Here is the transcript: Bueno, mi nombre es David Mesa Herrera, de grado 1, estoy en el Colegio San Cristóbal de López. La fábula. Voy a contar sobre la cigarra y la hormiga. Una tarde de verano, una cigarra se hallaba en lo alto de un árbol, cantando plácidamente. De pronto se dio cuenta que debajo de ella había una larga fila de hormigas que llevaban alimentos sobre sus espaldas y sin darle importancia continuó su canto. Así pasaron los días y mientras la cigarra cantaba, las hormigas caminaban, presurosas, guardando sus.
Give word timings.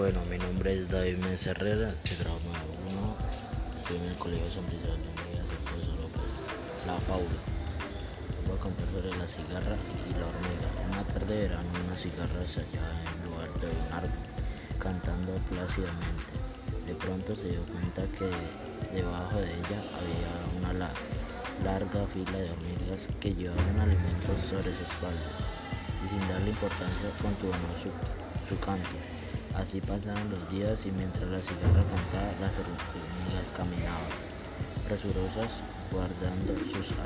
Bueno, 0.00 0.24
mi 0.30 0.38
nombre 0.38 0.72
es 0.72 0.88
David 0.88 1.18
Mesa 1.18 1.50
Herrera, 1.50 1.92
de 1.92 2.16
grado 2.18 2.40
1, 2.40 3.16
estoy 3.80 3.96
en 3.98 4.04
el 4.04 4.16
Colegio 4.16 4.46
San 4.46 4.64
Cristóbal 4.64 4.96
de 4.96 6.00
López. 6.00 6.30
La 6.86 6.96
fábula. 6.96 7.40
Voy 8.46 8.56
a 8.56 8.60
contar 8.62 8.86
sobre 8.86 9.12
la 9.18 9.28
cigarra 9.28 9.76
y 10.08 10.16
la 10.16 10.24
hormiga. 10.24 10.68
Una 10.88 11.04
tarde 11.04 11.34
de 11.34 11.42
verano, 11.42 11.68
una 11.86 11.94
cigarra 11.98 12.46
se 12.46 12.64
hallaba 12.64 12.96
en 12.96 13.28
lo 13.28 13.40
alto 13.44 13.66
de 13.66 13.76
un 13.76 13.92
árbol, 13.92 14.24
cantando 14.78 15.34
plácidamente. 15.52 16.32
De 16.86 16.94
pronto 16.94 17.36
se 17.36 17.50
dio 17.50 17.62
cuenta 17.64 18.00
que 18.16 18.32
debajo 18.96 19.36
de 19.36 19.52
ella 19.52 19.84
había 20.00 20.32
una 20.56 20.72
larga 21.62 22.06
fila 22.06 22.38
de 22.38 22.48
hormigas 22.48 23.06
que 23.20 23.34
llevaban 23.34 23.80
alimentos 23.80 24.48
sobre 24.48 24.72
sus 24.72 24.80
espaldas 24.80 25.44
y 26.02 26.08
sin 26.08 26.20
darle 26.20 26.48
importancia 26.48 27.12
continuó 27.20 27.76
su 28.48 28.58
canto. 28.60 28.96
Así 29.54 29.80
pasaron 29.80 30.30
los 30.30 30.50
días 30.50 30.86
y 30.86 30.92
mientras 30.92 31.28
la 31.28 31.40
cigarra 31.40 31.84
cantaba, 31.84 32.32
las 32.40 32.56
hormigas 32.58 33.48
caminaban, 33.54 34.10
presurosas, 34.86 35.62
guardando 35.90 36.54
sus. 36.72 36.99